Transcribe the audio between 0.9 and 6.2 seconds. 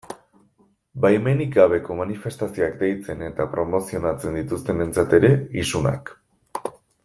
Baimenik gabeko manifestazioak deitzen eta promozionatzen dituztenentzat ere, isunak.